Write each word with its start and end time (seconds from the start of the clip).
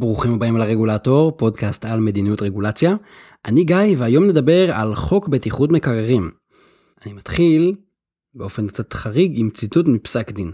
ברוכים 0.00 0.34
הבאים 0.34 0.56
לרגולטור, 0.56 1.32
פודקאסט 1.36 1.84
על 1.84 2.00
מדיניות 2.00 2.42
רגולציה. 2.42 2.96
אני 3.44 3.64
גיא, 3.64 3.76
והיום 3.98 4.24
נדבר 4.24 4.72
על 4.72 4.94
חוק 4.94 5.28
בטיחות 5.28 5.72
מקררים. 5.72 6.30
אני 7.04 7.12
מתחיל 7.12 7.74
באופן 8.34 8.66
קצת 8.66 8.92
חריג 8.92 9.32
עם 9.36 9.50
ציטוט 9.50 9.86
מפסק 9.86 10.32
דין. 10.32 10.52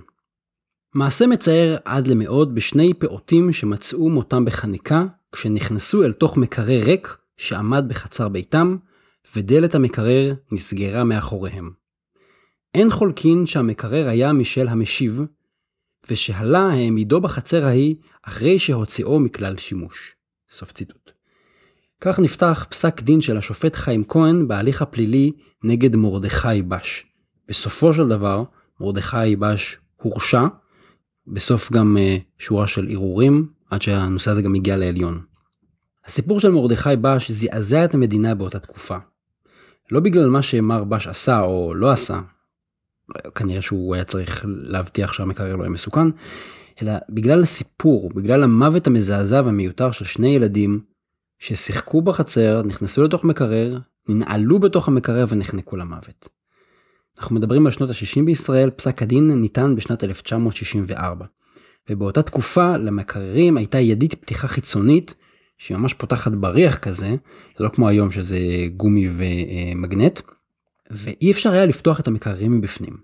מעשה 0.95 1.27
מצער 1.27 1.77
עד 1.84 2.06
למאוד 2.06 2.54
בשני 2.54 2.95
פעוטים 2.95 3.52
שמצאו 3.52 4.09
מותם 4.09 4.45
בחניקה 4.45 5.04
כשנכנסו 5.32 6.04
אל 6.04 6.12
תוך 6.12 6.36
מקרר 6.36 6.84
ריק 6.84 7.16
שעמד 7.36 7.84
בחצר 7.88 8.28
ביתם, 8.28 8.76
ודלת 9.36 9.74
המקרר 9.74 10.34
נסגרה 10.52 11.04
מאחוריהם. 11.04 11.70
אין 12.74 12.90
חולקין 12.90 13.46
שהמקרר 13.46 14.08
היה 14.08 14.32
משל 14.32 14.68
המשיב, 14.68 15.20
ושהלה 16.10 16.58
העמידו 16.58 17.20
בחצר 17.20 17.64
ההיא 17.64 17.94
אחרי 18.22 18.58
שהוציאו 18.58 19.20
מכלל 19.20 19.56
שימוש. 19.56 20.14
סוף 20.50 20.72
ציטוט. 20.72 21.10
כך 22.00 22.18
נפתח 22.18 22.66
פסק 22.70 23.00
דין 23.00 23.20
של 23.20 23.36
השופט 23.36 23.76
חיים 23.76 24.04
כהן 24.08 24.48
בהליך 24.48 24.82
הפלילי 24.82 25.32
נגד 25.64 25.96
מרדכי 25.96 26.62
בש. 26.68 27.06
בסופו 27.48 27.94
של 27.94 28.08
דבר, 28.08 28.44
מרדכי 28.80 29.36
בש 29.38 29.79
הורשע, 29.96 30.42
בסוף 31.26 31.72
גם 31.72 31.96
uh, 31.96 32.22
שורה 32.38 32.66
של 32.66 32.88
ערעורים, 32.91 33.48
עד 33.70 33.82
שהנושא 33.82 34.30
הזה 34.30 34.42
גם 34.42 34.54
הגיע 34.54 34.77
לעליון. 34.77 35.22
הסיפור 36.04 36.41
של 36.41 36.50
מרדכי 36.50 36.96
בש 37.00 37.30
זעזע 37.30 37.84
את 37.84 37.94
המדינה 37.94 38.34
באותה 38.34 38.58
תקופה. 38.58 38.96
לא 39.91 40.00
בגלל 40.00 40.28
מה 40.28 40.42
שמר 40.42 40.84
בש 40.84 41.06
עשה 41.06 41.41
או 41.41 41.74
לא 41.74 41.91
עשה, 41.91 42.20
כנראה 43.34 43.62
שהוא 43.62 43.94
היה 43.94 44.05
צריך 44.05 44.44
להבטיח 44.48 45.12
שהמקרר 45.12 45.56
לא 45.56 45.62
יהיה 45.62 45.70
מסוכן, 45.70 46.08
אלא 46.83 46.92
בגלל 47.08 47.42
הסיפור, 47.42 48.10
בגלל 48.14 48.42
המוות 48.42 48.86
המזעזע 48.86 49.42
והמיותר 49.44 49.90
של 49.90 50.04
שני 50.04 50.28
ילדים 50.28 50.80
ששיחקו 51.38 52.02
בחצר, 52.02 52.62
נכנסו 52.62 53.02
לתוך 53.02 53.24
מקרר, 53.24 53.78
ננעלו 54.08 54.58
בתוך 54.58 54.88
המקרר 54.88 55.24
ונחנקו 55.28 55.76
למוות. 55.76 56.28
אנחנו 57.18 57.36
מדברים 57.36 57.66
על 57.66 57.72
שנות 57.72 57.90
ה-60 57.90 58.24
בישראל, 58.24 58.70
פסק 58.70 59.02
הדין 59.02 59.30
ניתן 59.30 59.76
בשנת 59.76 60.04
1964. 60.04 61.26
ובאותה 61.91 62.22
תקופה 62.22 62.76
למקררים 62.76 63.56
הייתה 63.56 63.78
ידית 63.78 64.14
פתיחה 64.14 64.48
חיצונית 64.48 65.14
שהיא 65.58 65.76
ממש 65.76 65.94
פותחת 65.94 66.32
בריח 66.32 66.76
כזה, 66.76 67.16
זה 67.56 67.64
לא 67.64 67.68
כמו 67.68 67.88
היום 67.88 68.10
שזה 68.10 68.38
גומי 68.76 69.08
ומגנט, 69.12 70.20
ואי 70.90 71.30
אפשר 71.30 71.52
היה 71.52 71.66
לפתוח 71.66 72.00
את 72.00 72.06
המקררים 72.06 72.58
מבפנים. 72.58 72.96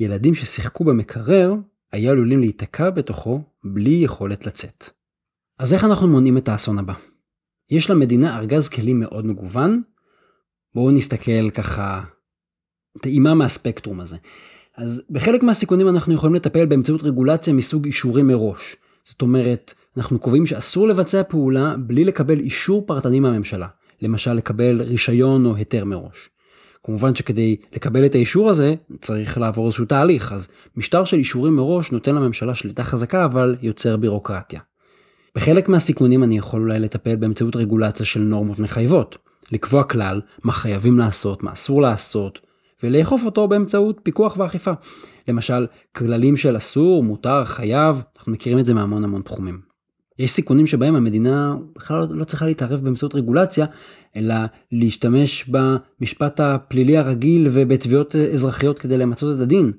ילדים 0.00 0.34
ששיחקו 0.34 0.84
במקרר 0.84 1.54
היו 1.92 2.10
עלולים 2.10 2.40
להיתקע 2.40 2.90
בתוכו 2.90 3.42
בלי 3.64 3.90
יכולת 3.90 4.46
לצאת. 4.46 4.90
אז 5.58 5.72
איך 5.72 5.84
אנחנו 5.84 6.08
מונעים 6.08 6.38
את 6.38 6.48
האסון 6.48 6.78
הבא? 6.78 6.94
יש 7.70 7.90
למדינה 7.90 8.38
ארגז 8.38 8.68
כלים 8.68 9.00
מאוד 9.00 9.26
מגוון. 9.26 9.82
בואו 10.74 10.90
נסתכל 10.90 11.50
ככה 11.50 12.04
טעימה 13.00 13.34
מהספקטרום 13.34 14.00
הזה. 14.00 14.16
אז 14.76 15.02
בחלק 15.10 15.42
מהסיכונים 15.42 15.88
אנחנו 15.88 16.14
יכולים 16.14 16.34
לטפל 16.34 16.66
באמצעות 16.66 17.02
רגולציה 17.02 17.52
מסוג 17.52 17.84
אישורים 17.86 18.26
מראש. 18.26 18.76
זאת 19.04 19.22
אומרת, 19.22 19.74
אנחנו 19.96 20.18
קובעים 20.18 20.46
שאסור 20.46 20.88
לבצע 20.88 21.22
פעולה 21.22 21.76
בלי 21.76 22.04
לקבל 22.04 22.38
אישור 22.38 22.86
פרטני 22.86 23.20
מהממשלה. 23.20 23.68
למשל 24.02 24.32
לקבל 24.32 24.82
רישיון 24.82 25.46
או 25.46 25.56
היתר 25.56 25.84
מראש. 25.84 26.30
כמובן 26.84 27.14
שכדי 27.14 27.56
לקבל 27.74 28.06
את 28.06 28.14
האישור 28.14 28.50
הזה 28.50 28.74
צריך 29.00 29.38
לעבור 29.38 29.66
איזשהו 29.66 29.84
תהליך 29.84 30.32
אז 30.32 30.48
משטר 30.76 31.04
של 31.04 31.16
אישורים 31.16 31.56
מראש 31.56 31.92
נותן 31.92 32.14
לממשלה 32.14 32.54
שליטה 32.54 32.84
חזקה 32.84 33.24
אבל 33.24 33.56
יוצר 33.62 33.96
בירוקרטיה. 33.96 34.60
בחלק 35.34 35.68
מהסיכונים 35.68 36.24
אני 36.24 36.38
יכול 36.38 36.60
אולי 36.60 36.80
לטפל 36.80 37.16
באמצעות 37.16 37.56
רגולציה 37.56 38.06
של 38.06 38.20
נורמות 38.20 38.58
מחייבות, 38.58 39.18
לקבוע 39.52 39.84
כלל 39.84 40.20
מה 40.44 40.52
חייבים 40.52 40.98
לעשות, 40.98 41.42
מה 41.42 41.52
אסור 41.52 41.82
לעשות, 41.82 42.40
ולאכוף 42.82 43.24
אותו 43.24 43.48
באמצעות 43.48 44.00
פיקוח 44.02 44.36
ואכיפה. 44.36 44.72
למשל, 45.28 45.66
כללים 45.96 46.36
של 46.36 46.56
אסור, 46.56 47.04
מותר, 47.04 47.44
חייב, 47.44 48.02
אנחנו 48.16 48.32
מכירים 48.32 48.58
את 48.58 48.66
זה 48.66 48.74
מהמון 48.74 49.04
המון 49.04 49.22
תחומים. 49.22 49.71
יש 50.18 50.32
סיכונים 50.32 50.66
שבהם 50.66 50.94
המדינה 50.94 51.56
בכלל 51.76 52.06
לא 52.10 52.24
צריכה 52.24 52.46
להתערב 52.46 52.80
באמצעות 52.80 53.14
רגולציה, 53.14 53.66
אלא 54.16 54.34
להשתמש 54.72 55.48
במשפט 55.48 56.40
הפלילי 56.40 56.96
הרגיל 56.96 57.48
ובתביעות 57.52 58.16
אזרחיות 58.16 58.78
כדי 58.78 58.98
למצות 58.98 59.36
את 59.36 59.42
הדין. 59.42 59.72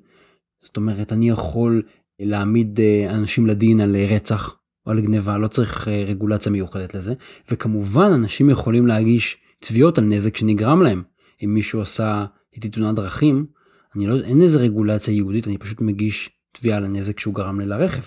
זאת 0.61 0.77
אומרת, 0.77 1.13
אני 1.13 1.29
יכול 1.29 1.81
להעמיד 2.19 2.79
אה, 2.79 3.15
אנשים 3.15 3.47
לדין 3.47 3.81
על 3.81 3.95
רצח 3.95 4.55
או 4.85 4.91
על 4.91 5.01
גניבה, 5.01 5.37
לא 5.37 5.47
צריך 5.47 5.87
אה, 5.87 6.03
רגולציה 6.07 6.51
מיוחדת 6.51 6.95
לזה, 6.95 7.13
וכמובן 7.51 8.11
אנשים 8.15 8.49
יכולים 8.49 8.87
להגיש 8.87 9.37
תביעות 9.59 9.97
על 9.97 10.03
נזק 10.03 10.37
שנגרם 10.37 10.81
להם. 10.81 11.03
אם 11.43 11.53
מישהו 11.53 11.81
עשה 11.81 12.25
איתי 12.55 12.69
תאונת 12.69 12.95
דרכים, 12.95 13.45
אני 13.95 14.07
לא, 14.07 14.19
אין 14.23 14.41
איזה 14.41 14.59
רגולציה 14.59 15.13
ייעודית, 15.13 15.47
אני 15.47 15.57
פשוט 15.57 15.81
מגיש 15.81 16.29
תביעה 16.51 16.77
על 16.77 16.85
הנזק 16.85 17.19
שהוא 17.19 17.33
גרם 17.33 17.59
לי 17.59 17.65
לרכב. 17.65 18.01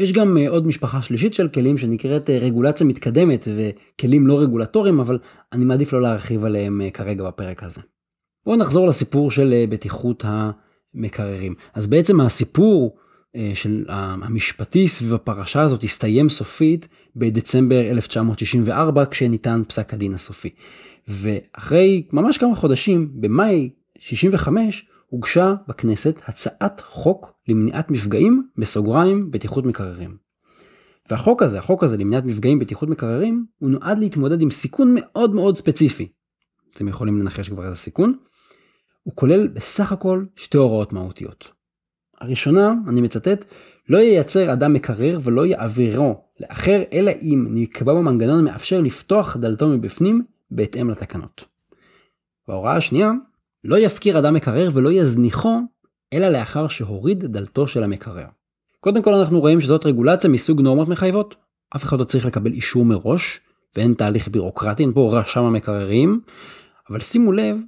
יש 0.00 0.12
גם 0.12 0.36
uh, 0.36 0.50
עוד 0.50 0.66
משפחה 0.66 1.02
שלישית 1.02 1.34
של 1.34 1.48
כלים 1.48 1.78
שנקראת 1.78 2.28
uh, 2.28 2.32
רגולציה 2.32 2.86
מתקדמת 2.86 3.48
וכלים 3.56 4.26
לא 4.26 4.40
רגולטוריים, 4.40 5.00
אבל 5.00 5.18
אני 5.52 5.64
מעדיף 5.64 5.92
לא 5.92 6.02
להרחיב 6.02 6.44
עליהם 6.44 6.80
uh, 6.80 6.90
כרגע 6.90 7.24
בפרק 7.24 7.62
הזה. 7.62 7.80
בואו 8.46 8.56
נחזור 8.56 8.88
לסיפור 8.88 9.30
של 9.30 9.64
בטיחות 9.68 10.24
המקררים. 10.26 11.54
אז 11.74 11.86
בעצם 11.86 12.20
הסיפור 12.20 12.96
של 13.54 13.84
המשפטי 13.88 14.88
סביב 14.88 15.14
הפרשה 15.14 15.60
הזאת 15.60 15.84
הסתיים 15.84 16.28
סופית 16.28 16.88
בדצמבר 17.16 17.80
1964 17.80 19.04
כשניתן 19.06 19.62
פסק 19.68 19.94
הדין 19.94 20.14
הסופי. 20.14 20.50
ואחרי 21.08 22.02
ממש 22.12 22.38
כמה 22.38 22.54
חודשים, 22.54 23.10
במאי 23.14 23.70
65, 23.98 24.86
הוגשה 25.10 25.54
בכנסת 25.68 26.20
הצעת 26.26 26.80
חוק 26.80 27.32
למניעת 27.48 27.90
מפגעים 27.90 28.48
בסוגריים 28.56 29.30
בטיחות 29.30 29.66
מקררים. 29.66 30.16
והחוק 31.10 31.42
הזה, 31.42 31.58
החוק 31.58 31.84
הזה 31.84 31.96
למניעת 31.96 32.24
מפגעים 32.24 32.58
בטיחות 32.58 32.88
מקררים, 32.88 33.46
הוא 33.58 33.70
נועד 33.70 33.98
להתמודד 33.98 34.40
עם 34.40 34.50
סיכון 34.50 34.94
מאוד 34.98 35.34
מאוד 35.34 35.56
ספציפי. 35.56 36.12
אתם 36.74 36.88
יכולים 36.88 37.20
לנחש 37.20 37.48
כבר 37.48 37.64
איזה 37.64 37.76
סיכון. 37.76 38.14
הוא 39.02 39.16
כולל 39.16 39.48
בסך 39.48 39.92
הכל 39.92 40.24
שתי 40.36 40.58
הוראות 40.58 40.92
מהותיות. 40.92 41.48
הראשונה, 42.20 42.74
אני 42.88 43.00
מצטט, 43.00 43.44
לא 43.88 43.98
ייצר 43.98 44.52
אדם 44.52 44.72
מקרר 44.72 45.18
ולא 45.22 45.46
יעבירו 45.46 46.24
לאחר, 46.40 46.82
אלא 46.92 47.12
אם 47.22 47.46
נקבע 47.50 47.94
במנגנון 47.94 48.38
המאפשר 48.38 48.80
לפתוח 48.80 49.36
דלתו 49.36 49.68
מבפנים 49.68 50.22
בהתאם 50.50 50.90
לתקנות. 50.90 51.44
וההוראה 52.48 52.76
השנייה, 52.76 53.12
לא 53.64 53.78
יפקיר 53.78 54.18
אדם 54.18 54.34
מקרר 54.34 54.70
ולא 54.74 54.92
יזניחו, 54.92 55.60
אלא 56.12 56.28
לאחר 56.28 56.68
שהוריד 56.68 57.24
דלתו 57.24 57.66
של 57.68 57.82
המקרר. 57.82 58.26
קודם 58.80 59.02
כל 59.02 59.14
אנחנו 59.14 59.40
רואים 59.40 59.60
שזאת 59.60 59.86
רגולציה 59.86 60.30
מסוג 60.30 60.60
נורמות 60.60 60.88
מחייבות. 60.88 61.34
אף 61.76 61.84
אחד 61.84 61.98
לא 61.98 62.04
צריך 62.04 62.26
לקבל 62.26 62.52
אישור 62.52 62.84
מראש, 62.84 63.40
ואין 63.76 63.94
תהליך 63.94 64.28
בירוקרטי, 64.28 64.82
אין 64.82 64.92
פה 64.92 65.20
רשם 65.20 65.44
המקררים, 65.44 66.20
אבל 66.90 67.00
שימו 67.00 67.32
לב 67.32 67.60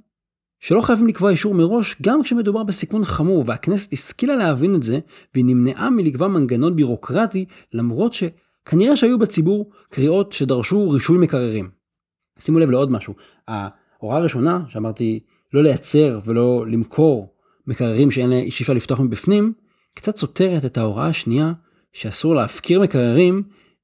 שלא 0.59 0.81
חייבים 0.81 1.07
לקבוע 1.07 1.31
אישור 1.31 1.53
מראש 1.53 1.95
גם 2.01 2.23
כשמדובר 2.23 2.63
בסיכון 2.63 3.05
חמור, 3.05 3.43
והכנסת 3.47 3.93
השכילה 3.93 4.35
להבין 4.35 4.75
את 4.75 4.83
זה, 4.83 4.99
והיא 5.33 5.45
נמנעה 5.45 5.89
מלקבוע 5.89 6.27
מנגנון 6.27 6.75
בירוקרטי, 6.75 7.45
למרות 7.73 8.13
שכנראה 8.13 8.95
שהיו 8.95 9.19
בציבור 9.19 9.71
קריאות 9.89 10.33
שדרשו 10.33 10.89
רישוי 10.89 11.17
מקררים. 11.17 11.69
שימו 12.39 12.59
לב 12.59 12.69
לעוד 12.69 12.91
משהו, 12.91 13.13
ההוראה 13.47 14.17
הראשונה 14.17 14.59
שאמרתי 14.67 15.19
לא 15.53 15.63
לייצר 15.63 16.19
ולא 16.25 16.65
למכור 16.67 17.33
מקררים 17.67 18.11
שאין 18.11 18.51
שאיפה 18.51 18.73
לפתוח 18.73 18.99
מבפנים, 18.99 19.53
קצת 19.93 20.17
סותרת 20.17 20.65
את 20.65 20.77
ההוראה 20.77 21.07
השנייה 21.07 21.53
שאסור 21.93 22.35
להפקיר 22.35 22.81
מקררים 22.81 23.43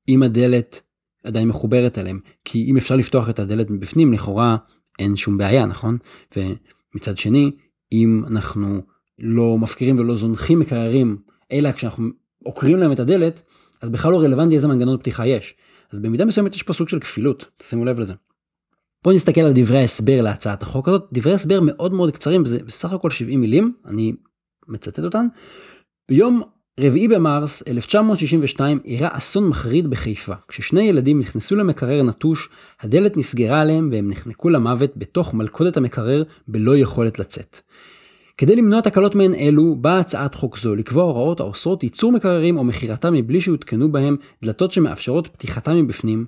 אם 0.10 0.24
הדלת 0.24 0.82
עדיין 1.24 1.48
מחוברת 1.48 1.98
אליהם. 1.98 2.20
כי 2.46 2.66
אם 2.72 2.78
אפשר 2.78 2.96
לפתוח 2.96 3.30
את 3.30 3.40
הדלת 3.40 3.70
מבפנים, 3.70 4.14
לכאורה 4.14 4.58
אין 5.00 5.16
שום 5.16 5.38
בעיה, 5.38 5.66
נכון? 5.66 5.98
ומצד 6.38 7.18
שני, 7.18 7.52
אם 7.92 8.24
אנחנו 8.28 8.82
לא 9.20 9.58
מפקירים 9.58 10.00
ולא 10.00 10.16
זונחים 10.16 10.60
מקררים, 10.60 11.18
אלא 11.52 11.72
כשאנחנו 11.72 12.10
עוקרים 12.44 12.78
להם 12.78 12.92
את 12.92 13.00
הדלת, 13.00 13.42
אז 13.82 13.90
בכלל 13.90 14.12
לא 14.12 14.22
רלוונטי 14.22 14.56
איזה 14.56 14.68
מנגנון 14.68 14.98
פתיחה 14.98 15.28
יש. 15.28 15.56
אז 15.92 16.00
במידה 16.00 16.26
מסוימת 16.26 16.56
יש 16.56 16.64
פה 16.64 16.74
סוג 16.74 16.90
של 16.90 17.00
כפילות, 17.00 17.46
תשימו 17.58 17.86
לב 17.86 18.00
לזה. 18.00 18.14
בואו 19.04 19.16
נסתכל 19.16 19.42
על 19.42 19.52
דברי 19.56 19.78
ההסבר 19.78 20.22
להצעת 20.22 20.62
החוק 20.62 20.88
הזאת, 20.88 21.08
דברי 21.12 21.34
הסבר 21.34 21.60
מאוד 21.62 21.94
מאוד 21.94 22.12
קצרים, 22.12 22.46
זה 22.46 22.60
בסך 22.68 22.94
הכל 22.94 23.10
70 23.10 23.42
מילים, 23.42 23.74
אני 23.86 24.14
מצטט 24.68 25.00
אותן. 25.00 25.28
ביום 26.10 26.42
רביעי 26.80 27.08
במרס 27.08 27.64
1962 27.68 28.80
אירע 28.86 29.10
אסון 29.12 29.48
מחריד 29.48 29.88
בחיפה, 29.88 30.34
כששני 30.48 30.82
ילדים 30.82 31.20
נכנסו 31.20 31.56
למקרר 31.56 32.04
נטוש, 32.04 32.50
הדלת 32.82 33.18
נסגרה 33.18 33.62
עליהם 33.62 33.90
והם 33.92 34.10
נחנקו 34.10 34.50
למוות 34.50 34.98
בתוך 34.98 35.34
מלכודת 35.34 35.78
המקרר 35.78 36.24
בלא 36.48 36.78
יכולת 36.78 37.20
לצאת. 37.20 37.60
כדי 38.38 38.56
למנוע 38.56 38.82
תקלות 38.82 39.16
מעין 39.16 39.34
אלו, 39.34 39.76
באה 39.76 40.00
הצעת 40.00 40.36
חוק 40.36 40.58
זו 40.58 40.76
לקבוע 40.76 41.04
הוראות 41.04 41.40
האוסרות 41.40 41.84
ייצור 41.84 42.12
מקררים 42.12 42.58
או 42.58 42.64
מכירתם 42.64 43.14
מבלי 43.14 43.42
שיותקנו 43.42 43.92
בהם 43.92 44.16
דלתות 44.44 44.72
שמאפשרות 44.72 45.28
פתיחתם 45.28 45.76
מבפנים. 45.76 46.26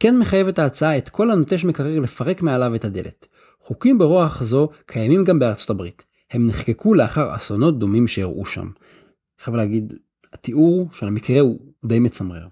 כן 0.00 0.18
מחייבת 0.18 0.58
ההצעה 0.58 0.98
את 0.98 1.08
כל 1.08 1.30
הנוטש 1.30 1.64
מקרר 1.64 2.00
לפרק 2.00 2.42
מעליו 2.42 2.74
את 2.74 2.84
הדלת. 2.84 3.26
חוקים 3.60 3.98
ברוח 3.98 4.42
זו 4.42 4.68
קיימים 4.86 5.24
גם 5.24 5.38
בארצות 5.38 5.70
הברית. 5.70 6.04
הם 6.30 6.46
נחקקו 6.46 6.94
לאחר 6.94 7.34
אסונות 7.34 7.78
דומים 7.78 8.06
שאירעו 8.06 8.46
שם. 8.46 8.68
חייב 9.44 9.56
להגיד, 9.56 9.94
התיאור 10.32 10.88
של 10.92 11.06
המקרה 11.06 11.40
הוא 11.40 11.58
די 11.84 11.98
מצמרר. 11.98 12.46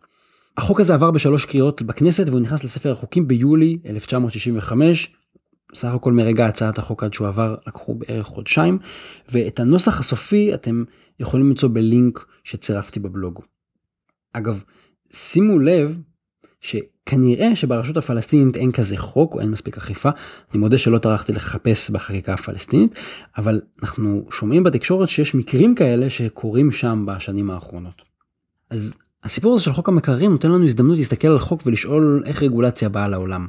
החוק 0.56 0.80
הזה 0.80 0.94
עבר 0.94 1.10
בשלוש 1.10 1.44
קריאות 1.44 1.82
בכנסת 1.82 2.28
והוא 2.28 2.40
נכנס 2.40 2.64
לספר 2.64 2.92
החוקים 2.92 3.28
ביולי 3.28 3.78
1965. 3.86 5.16
סך 5.74 5.94
הכל 5.94 6.12
מרגע 6.12 6.46
הצעת 6.46 6.78
החוק 6.78 7.04
עד 7.04 7.12
שהוא 7.12 7.28
עבר 7.28 7.56
לקחו 7.66 7.94
בערך 7.94 8.26
חודשיים 8.26 8.78
ואת 9.28 9.60
הנוסח 9.60 10.00
הסופי 10.00 10.54
אתם 10.54 10.84
יכולים 11.20 11.48
למצוא 11.48 11.68
בלינק 11.72 12.26
שצירפתי 12.44 13.00
בבלוג. 13.00 13.40
אגב, 14.32 14.62
שימו 15.12 15.58
לב 15.58 15.98
שכנראה 16.64 17.56
שברשות 17.56 17.96
הפלסטינית 17.96 18.56
אין 18.56 18.72
כזה 18.72 18.96
חוק 18.96 19.34
או 19.34 19.40
אין 19.40 19.50
מספיק 19.50 19.76
אכיפה. 19.76 20.10
אני 20.52 20.60
מודה 20.60 20.78
שלא 20.78 20.98
טרחתי 20.98 21.32
לחפש 21.32 21.90
בחקיקה 21.90 22.32
הפלסטינית, 22.32 22.94
אבל 23.38 23.60
אנחנו 23.82 24.26
שומעים 24.30 24.64
בתקשורת 24.64 25.08
שיש 25.08 25.34
מקרים 25.34 25.74
כאלה 25.74 26.10
שקורים 26.10 26.72
שם 26.72 27.04
בשנים 27.06 27.50
האחרונות. 27.50 28.02
אז 28.70 28.94
הסיפור 29.24 29.54
הזה 29.54 29.64
של 29.64 29.72
חוק 29.72 29.88
המקררים 29.88 30.30
נותן 30.30 30.50
לנו 30.50 30.64
הזדמנות 30.64 30.98
להסתכל 30.98 31.28
על 31.28 31.38
חוק 31.38 31.62
ולשאול 31.66 32.22
איך 32.26 32.42
רגולציה 32.42 32.88
באה 32.88 33.08
לעולם. 33.08 33.48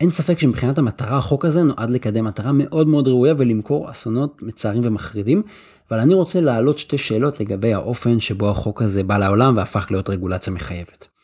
אין 0.00 0.10
ספק 0.10 0.38
שמבחינת 0.38 0.78
המטרה 0.78 1.18
החוק 1.18 1.44
הזה 1.44 1.62
נועד 1.62 1.90
לקדם 1.90 2.24
מטרה 2.24 2.52
מאוד 2.52 2.86
מאוד 2.86 3.08
ראויה 3.08 3.34
ולמכור 3.38 3.90
אסונות 3.90 4.42
מצערים 4.42 4.82
ומחרידים, 4.84 5.42
אבל 5.90 6.00
אני 6.00 6.14
רוצה 6.14 6.40
להעלות 6.40 6.78
שתי 6.78 6.98
שאלות 6.98 7.40
לגבי 7.40 7.74
האופן 7.74 8.20
שבו 8.20 8.50
החוק 8.50 8.82
הזה 8.82 9.02
בא 9.02 9.18
לעולם 9.18 9.56
והפך 9.56 9.86
להיות 9.90 10.10
רגולציה 10.10 10.52
מחייבת. 10.52 11.15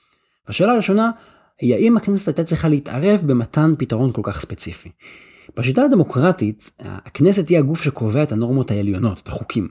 השאלה 0.49 0.73
הראשונה 0.73 1.11
היא 1.61 1.75
האם 1.75 1.97
הכנסת 1.97 2.29
הייתה 2.29 2.45
צריכה 2.45 2.69
להתערב 2.69 3.23
במתן 3.27 3.75
פתרון 3.79 4.13
כל 4.13 4.23
כך 4.25 4.41
ספציפי. 4.41 4.91
בשיטה 5.57 5.83
הדמוקרטית 5.83 6.71
הכנסת 6.79 7.49
היא 7.49 7.59
הגוף 7.59 7.83
שקובע 7.83 8.23
את 8.23 8.33
הנורמות 8.33 8.71
העליונות, 8.71 9.21
את 9.21 9.29
החוקים. 9.29 9.69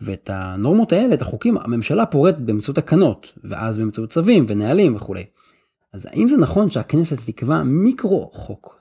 ואת 0.00 0.30
הנורמות 0.32 0.92
האלה, 0.92 1.14
את 1.14 1.22
החוקים, 1.22 1.58
הממשלה 1.58 2.06
פורטת 2.06 2.38
באמצעות 2.38 2.76
תקנות, 2.76 3.32
ואז 3.44 3.78
באמצעות 3.78 4.10
צווים 4.10 4.44
ונהלים 4.48 4.96
וכולי. 4.96 5.24
אז 5.92 6.06
האם 6.06 6.28
זה 6.28 6.36
נכון 6.36 6.70
שהכנסת 6.70 7.18
תקבע 7.26 7.62
מיקרו 7.62 8.30
חוק 8.32 8.78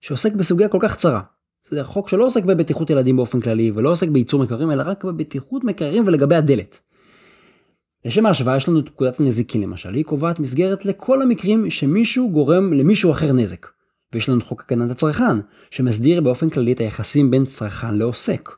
שעוסק 0.00 0.32
בסוגיה 0.32 0.68
כל 0.68 0.78
כך 0.80 0.96
צרה? 0.96 1.20
זה 1.70 1.84
חוק 1.84 2.08
שלא 2.08 2.26
עוסק 2.26 2.44
בבטיחות 2.44 2.90
ילדים 2.90 3.16
באופן 3.16 3.40
כללי 3.40 3.72
ולא 3.74 3.92
עוסק 3.92 4.08
בייצור 4.08 4.42
מקררים 4.42 4.70
אלא 4.70 4.82
רק 4.86 5.04
בבטיחות 5.04 5.64
מקררים 5.64 6.06
ולגבי 6.06 6.34
הדלת. 6.34 6.80
לשם 8.04 8.26
ההשוואה 8.26 8.56
יש 8.56 8.68
לנו 8.68 8.80
את 8.80 8.88
פקודת 8.88 9.20
הנזיקין 9.20 9.62
למשל, 9.62 9.94
היא 9.94 10.04
קובעת 10.04 10.40
מסגרת 10.40 10.86
לכל 10.86 11.22
המקרים 11.22 11.70
שמישהו 11.70 12.30
גורם 12.30 12.72
למישהו 12.72 13.12
אחר 13.12 13.32
נזק. 13.32 13.66
ויש 14.12 14.28
לנו 14.28 14.38
את 14.38 14.42
חוק 14.42 14.64
הגנת 14.66 14.90
הצרכן, 14.90 15.38
שמסדיר 15.70 16.20
באופן 16.20 16.50
כללי 16.50 16.72
את 16.72 16.80
היחסים 16.80 17.30
בין 17.30 17.46
צרכן 17.46 17.94
לעוסק. 17.94 18.50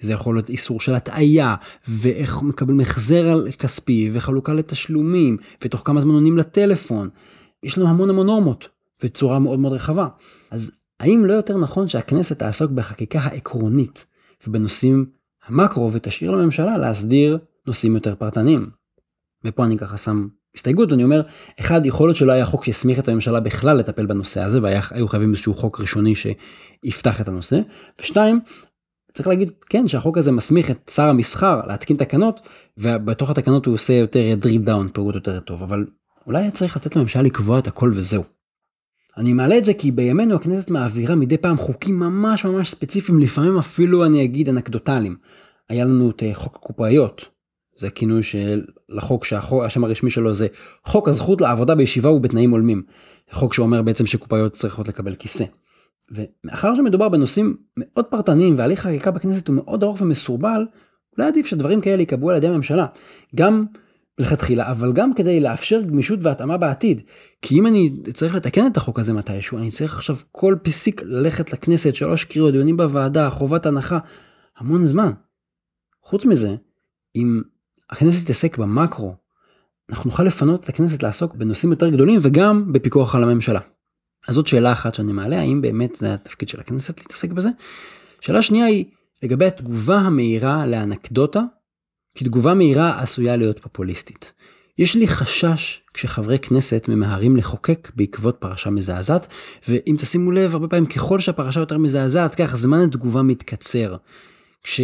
זה 0.00 0.12
יכול 0.12 0.34
להיות 0.34 0.48
איסור 0.48 0.80
של 0.80 0.94
הטעיה, 0.94 1.54
ואיך 1.88 2.42
מקבלים 2.42 2.80
החזר 2.80 3.28
על 3.28 3.52
כספי, 3.58 4.10
וחלוקה 4.12 4.52
לתשלומים, 4.52 5.36
ותוך 5.64 5.82
כמה 5.84 6.00
זמן 6.00 6.14
עונים 6.14 6.38
לטלפון. 6.38 7.08
יש 7.62 7.78
לנו 7.78 7.88
המון 7.88 8.10
המון 8.10 8.26
נורמות, 8.26 8.68
בצורה 9.02 9.38
מאוד 9.38 9.58
מאוד 9.58 9.72
רחבה. 9.72 10.06
אז 10.50 10.70
האם 11.00 11.24
לא 11.24 11.32
יותר 11.32 11.58
נכון 11.58 11.88
שהכנסת 11.88 12.38
תעסוק 12.38 12.70
בחקיקה 12.70 13.20
העקרונית, 13.20 14.06
ובנושאים 14.46 15.06
המקרו, 15.46 15.92
ותשאיר 15.92 16.30
לממשלה 16.30 16.78
להסדיר 16.78 17.38
נושאים 17.66 17.94
יותר 17.94 18.14
פרטניים. 18.14 18.70
ופה 19.44 19.64
אני 19.64 19.78
ככה 19.78 19.96
שם 19.96 20.28
הסתייגות 20.54 20.92
אני 20.92 21.04
אומר 21.04 21.22
אחד 21.60 21.86
יכול 21.86 22.08
להיות 22.08 22.16
שלא 22.16 22.32
היה 22.32 22.46
חוק 22.46 22.64
שהסמיך 22.64 22.98
את 22.98 23.08
הממשלה 23.08 23.40
בכלל 23.40 23.76
לטפל 23.76 24.06
בנושא 24.06 24.42
הזה 24.42 24.62
והיו 24.62 25.08
חייבים 25.08 25.30
איזשהו 25.30 25.54
חוק 25.54 25.80
ראשוני 25.80 26.14
שיפתח 26.14 27.20
את 27.20 27.28
הנושא 27.28 27.60
ושתיים 28.00 28.40
צריך 29.14 29.28
להגיד 29.28 29.50
כן 29.68 29.88
שהחוק 29.88 30.18
הזה 30.18 30.32
מסמיך 30.32 30.70
את 30.70 30.90
שר 30.94 31.02
המסחר 31.08 31.60
להתקין 31.66 31.96
תקנות 31.96 32.40
ובתוך 32.78 33.30
התקנות 33.30 33.66
הוא 33.66 33.74
עושה 33.74 33.92
יותר 33.92 34.20
drill 34.36 34.62
down 34.62 34.88
פירוט 34.88 35.14
יותר 35.14 35.40
טוב 35.40 35.62
אבל 35.62 35.86
אולי 36.26 36.42
היה 36.42 36.50
צריך 36.50 36.76
לתת 36.76 36.96
לממשלה 36.96 37.22
לקבוע 37.22 37.58
את 37.58 37.66
הכל 37.66 37.90
וזהו. 37.94 38.24
אני 39.16 39.32
מעלה 39.32 39.58
את 39.58 39.64
זה 39.64 39.74
כי 39.74 39.90
בימינו 39.90 40.34
הכנסת 40.34 40.70
מעבירה 40.70 41.14
מדי 41.14 41.38
פעם 41.38 41.56
חוקים 41.56 41.98
ממש 41.98 42.44
ממש 42.44 42.70
ספציפיים 42.70 43.18
לפעמים 43.18 43.58
אפילו 43.58 44.04
אני 44.04 44.24
אגיד 44.24 44.48
אנקדוטליים. 44.48 45.16
היה 45.68 45.84
לנו 45.84 46.10
את 46.10 46.22
חוק 46.34 46.56
הקופאיות 46.56 47.33
זה 47.76 47.90
כינוי 47.90 48.22
של 48.22 48.64
לחוק 48.88 49.24
שהשם 49.24 49.84
הרשמי 49.84 50.10
שלו 50.10 50.34
זה 50.34 50.46
חוק 50.84 51.08
הזכות 51.08 51.40
לעבודה 51.40 51.74
בישיבה 51.74 52.10
ובתנאים 52.10 52.50
הולמים. 52.50 52.82
חוק 53.30 53.54
שאומר 53.54 53.82
בעצם 53.82 54.06
שקופאיות 54.06 54.52
צריכות 54.52 54.88
לקבל 54.88 55.14
כיסא. 55.14 55.44
ומאחר 56.10 56.74
שמדובר 56.74 57.08
בנושאים 57.08 57.56
מאוד 57.76 58.04
פרטניים 58.04 58.58
והליך 58.58 58.80
חקיקה 58.80 59.10
בכנסת 59.10 59.48
הוא 59.48 59.56
מאוד 59.56 59.82
ארוך 59.82 60.00
ומסורבל, 60.00 60.66
אולי 61.18 61.28
עדיף 61.28 61.46
שדברים 61.46 61.80
כאלה 61.80 62.02
ייקבעו 62.02 62.30
על 62.30 62.36
ידי 62.36 62.46
הממשלה. 62.46 62.86
גם 63.34 63.64
מלכתחילה 64.20 64.70
אבל 64.70 64.92
גם 64.92 65.14
כדי 65.14 65.40
לאפשר 65.40 65.80
גמישות 65.82 66.18
והתאמה 66.22 66.56
בעתיד. 66.56 67.02
כי 67.42 67.58
אם 67.58 67.66
אני 67.66 67.90
צריך 68.12 68.34
לתקן 68.34 68.66
את 68.66 68.76
החוק 68.76 68.98
הזה 68.98 69.12
מתישהו 69.12 69.58
אני 69.58 69.70
צריך 69.70 69.94
עכשיו 69.94 70.16
כל 70.32 70.56
פסיק 70.62 71.02
ללכת 71.04 71.52
לכנסת 71.52 71.94
שלוש 71.94 72.24
קריאות 72.24 72.52
דיונים 72.52 72.76
בוועדה 72.76 73.30
חובת 73.30 73.66
הנחה 73.66 73.98
המון 74.58 74.86
זמן. 74.86 75.10
חוץ 76.02 76.24
מזה 76.24 76.56
אם 77.16 77.42
הכנסת 77.90 78.24
תתעסק 78.24 78.58
במקרו, 78.58 79.14
אנחנו 79.90 80.10
נוכל 80.10 80.22
לפנות 80.22 80.64
את 80.64 80.68
הכנסת 80.68 81.02
לעסוק 81.02 81.34
בנושאים 81.34 81.72
יותר 81.72 81.88
גדולים 81.88 82.20
וגם 82.22 82.72
בפיקוח 82.72 83.14
על 83.14 83.22
הממשלה. 83.22 83.60
אז 84.28 84.34
זאת 84.34 84.46
שאלה 84.46 84.72
אחת 84.72 84.94
שאני 84.94 85.12
מעלה, 85.12 85.40
האם 85.40 85.60
באמת 85.62 85.96
זה 85.96 86.14
התפקיד 86.14 86.48
של 86.48 86.60
הכנסת 86.60 87.00
להתעסק 87.00 87.30
בזה? 87.30 87.48
שאלה 88.20 88.42
שנייה 88.42 88.66
היא 88.66 88.84
לגבי 89.22 89.46
התגובה 89.46 89.96
המהירה 89.96 90.66
לאנקדוטה, 90.66 91.42
כי 92.14 92.24
תגובה 92.24 92.54
מהירה 92.54 93.00
עשויה 93.02 93.36
להיות 93.36 93.58
פופוליסטית. 93.58 94.32
יש 94.78 94.96
לי 94.96 95.08
חשש 95.08 95.82
כשחברי 95.94 96.38
כנסת 96.38 96.84
ממהרים 96.88 97.36
לחוקק 97.36 97.90
בעקבות 97.96 98.36
פרשה 98.36 98.70
מזעזעת, 98.70 99.26
ואם 99.68 99.96
תשימו 99.98 100.30
לב, 100.30 100.52
הרבה 100.52 100.68
פעמים 100.68 100.86
ככל 100.86 101.20
שהפרשה 101.20 101.60
יותר 101.60 101.78
מזעזעת, 101.78 102.34
כך 102.34 102.56
זמן 102.56 102.80
התגובה 102.80 103.22
מתקצר. 103.22 103.96
כש... 104.62 104.80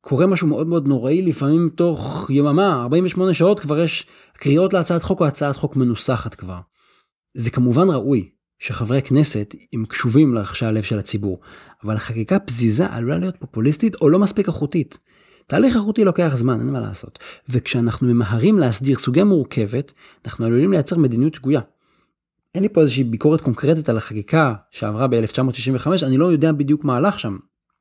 קורה 0.00 0.26
משהו 0.26 0.48
מאוד 0.48 0.66
מאוד 0.66 0.88
נוראי 0.88 1.22
לפעמים 1.22 1.70
תוך 1.74 2.30
יממה 2.30 2.82
48 2.82 3.34
שעות 3.34 3.60
כבר 3.60 3.78
יש 3.78 4.06
קריאות 4.34 4.72
להצעת 4.72 5.02
חוק 5.02 5.20
או 5.20 5.26
הצעת 5.26 5.56
חוק 5.56 5.76
מנוסחת 5.76 6.34
כבר. 6.34 6.58
זה 7.34 7.50
כמובן 7.50 7.90
ראוי 7.90 8.30
שחברי 8.58 9.02
כנסת 9.02 9.54
הם 9.72 9.84
קשובים 9.84 10.34
לרחשי 10.34 10.66
הלב 10.66 10.82
של 10.82 10.98
הציבור 10.98 11.40
אבל 11.84 11.98
חקיקה 11.98 12.38
פזיזה 12.38 12.86
עלולה 12.86 13.18
להיות 13.18 13.36
פופוליסטית 13.38 13.94
או 13.94 14.08
לא 14.08 14.18
מספיק 14.18 14.48
איכותית. 14.48 14.98
תהליך 15.46 15.76
איכותי 15.76 16.04
לוקח 16.04 16.32
זמן 16.36 16.60
אין 16.60 16.70
מה 16.70 16.80
לעשות 16.80 17.18
וכשאנחנו 17.48 18.08
ממהרים 18.08 18.58
להסדיר 18.58 18.98
סוגיה 18.98 19.24
מורכבת 19.24 19.92
אנחנו 20.24 20.46
עלולים 20.46 20.72
לייצר 20.72 20.98
מדיניות 20.98 21.34
שגויה. 21.34 21.60
אין 22.54 22.62
לי 22.62 22.68
פה 22.68 22.80
איזושהי 22.80 23.04
ביקורת 23.04 23.40
קונקרטית 23.40 23.88
על 23.88 23.96
החקיקה 23.96 24.54
שעברה 24.70 25.06
ב-1965 25.06 26.06
אני 26.06 26.16
לא 26.16 26.26
יודע 26.32 26.52
בדיוק 26.52 26.84
מה 26.84 26.96
הלך 26.96 27.20
שם 27.20 27.36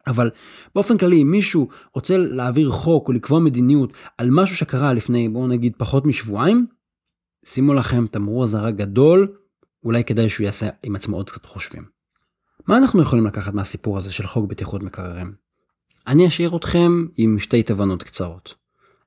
אבל 0.08 0.30
באופן 0.76 0.98
כללי 0.98 1.22
אם 1.22 1.32
מישהו 1.32 1.70
רוצה 1.94 2.18
להעביר 2.18 2.70
חוק 2.70 3.08
או 3.08 3.14
לקבוע 3.14 3.40
מדיניות 3.40 3.94
על 4.18 4.30
משהו 4.32 4.56
שקרה 4.56 4.94
לפני 4.94 5.30
בואו 5.30 5.48
נגיד 5.48 5.74
פחות 5.78 6.06
משבועיים, 6.06 6.68
שימו 7.46 7.74
לכם 7.74 8.08
תמרור 8.08 8.44
אזהרה 8.44 8.72
גדול, 8.72 9.28
אולי 9.84 10.04
כדאי 10.04 10.30
שהוא 10.30 10.46
יעשה 10.46 10.70
עם 10.84 10.96
עצמו 10.96 11.18
עוד 11.18 11.30
קצת 11.30 11.46
חושבים. 11.46 11.86
מה 12.68 12.78
אנחנו 12.78 13.02
יכולים 13.02 13.26
לקחת 13.26 13.54
מהסיפור 13.54 13.98
הזה 13.98 14.12
של 14.12 14.28
חוק 14.28 14.50
בטיחות 14.50 14.84
מקררים? 14.84 15.34
אני 16.08 16.28
אשאיר 16.28 16.56
אתכם 16.56 17.06
עם 17.18 17.40
שתי 17.40 17.64
תובנות 17.64 18.04
קצרות. 18.04 18.56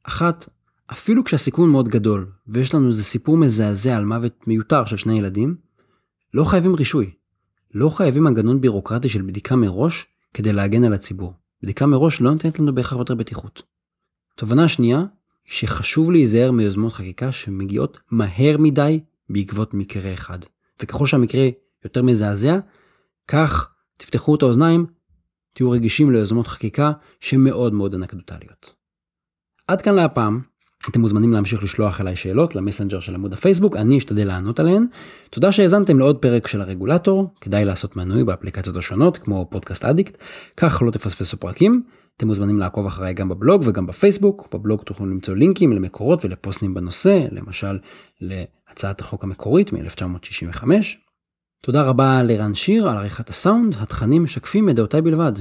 אחת, 0.03 0.49
אפילו 0.93 1.25
כשהסיכון 1.25 1.71
מאוד 1.71 1.89
גדול 1.89 2.31
ויש 2.47 2.75
לנו 2.75 2.89
איזה 2.89 3.05
סיפור 3.05 3.37
מזעזע 3.37 3.97
על 3.97 4.05
מוות 4.05 4.47
מיותר 4.47 4.85
של 4.85 4.97
שני 4.97 5.19
ילדים, 5.19 5.57
לא 6.35 6.45
חייבים 6.45 6.75
רישוי. 6.75 7.11
לא 7.75 7.89
חייבים 7.89 8.25
מנגנון 8.25 8.61
בירוקרטי 8.61 9.09
של 9.09 9.23
בדיקה 9.23 9.57
מראש 9.57 10.07
כדי 10.35 10.53
להגן 10.53 10.85
על 10.85 10.93
הציבור. 10.93 11.35
בדיקה 11.63 11.87
מראש 11.87 12.21
לא 12.21 12.31
נותנת 12.31 12.59
לנו 12.59 12.75
בהכרח 12.75 12.99
יותר 12.99 13.15
בטיחות. 13.15 13.63
תובנה 14.37 14.69
שנייה, 14.69 15.05
שחשוב 15.45 16.11
להיזהר 16.11 16.51
מיוזמות 16.51 16.93
חקיקה 16.93 17.33
שמגיעות 17.33 18.01
מהר 18.11 18.57
מדי 18.59 19.01
בעקבות 19.29 19.75
מקרה 19.75 20.15
אחד. 20.15 20.39
וככל 20.83 21.07
שהמקרה 21.07 21.49
יותר 21.85 22.03
מזעזע, 22.03 22.59
כך 23.29 23.73
תפתחו 23.97 24.35
את 24.35 24.43
האוזניים, 24.43 24.87
תהיו 25.55 25.71
רגישים 25.71 26.13
ליוזמות 26.13 26.47
חקיקה 26.47 26.93
שמאוד 27.21 27.73
מאוד 27.73 27.95
אנקדוטליות. 27.95 28.75
עד 29.67 29.83
כאן 29.83 29.95
להפעם, 29.95 30.41
אתם 30.91 31.01
מוזמנים 31.01 31.33
להמשיך 31.33 31.63
לשלוח 31.63 32.01
אליי 32.01 32.17
שאלות 32.17 32.57
למסנג'ר 32.57 33.01
של 33.01 33.15
עמוד 33.15 33.33
הפייסבוק, 33.33 33.77
אני 33.77 33.99
אשתדל 33.99 34.27
לענות 34.27 34.61
עליהן. 34.61 34.87
תודה 35.31 35.53
שהאזנתם 35.53 35.99
לעוד 35.99 36.19
פרק 36.19 36.47
של 36.47 36.61
הרגולטור, 36.61 37.35
כדאי 37.41 37.65
לעשות 37.65 37.97
מנוי 37.97 38.25
באפליקציות 38.25 38.77
השונות 38.77 39.19
כמו 39.19 39.47
פודקאסט 39.51 39.85
אדיקט, 39.85 40.17
כך 40.57 40.83
לא 40.87 40.91
תפספסו 40.91 41.37
פרקים, 41.37 41.83
אתם 42.17 42.27
מוזמנים 42.27 42.59
לעקוב 42.59 42.87
אחריי 42.87 43.15
גם 43.15 43.29
בבלוג 43.29 43.63
וגם 43.67 43.87
בפייסבוק. 43.87 44.49
בבלוג 44.55 44.83
תוכלו 44.83 45.07
למצוא 45.07 45.35
לינקים 45.35 45.73
למקורות 45.73 46.25
ולפוסטים 46.25 46.75
בנושא, 46.75 47.27
למשל 47.31 47.79
להצעת 48.21 49.01
החוק 49.01 49.25
המקורית 49.25 49.73
מ-1965. 49.73 50.65
תודה 51.63 51.83
רבה 51.83 52.23
לרן 52.23 52.55
שיר 52.55 52.89
על 52.89 52.97
עריכת 52.97 53.29
הסאונד, 53.29 53.77
התכנים 53.81 54.25
משקפים 54.25 54.69
את 54.69 54.75
דעותיי 54.75 55.03
בלבד. 55.03 55.33